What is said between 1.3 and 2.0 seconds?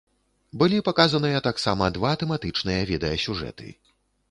таксама